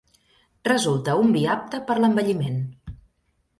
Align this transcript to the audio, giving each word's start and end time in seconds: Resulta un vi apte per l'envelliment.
Resulta 0.67 1.15
un 1.25 1.29
vi 1.37 1.45
apte 1.57 1.83
per 1.91 1.99
l'envelliment. 2.01 2.61